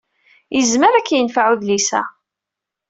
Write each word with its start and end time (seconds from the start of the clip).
Yezmer 0.55 0.93
ad 0.95 1.05
k-yenfeɛ 1.07 1.45
udlis-a. 1.53 2.01